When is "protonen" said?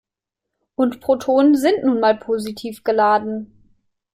0.99-1.53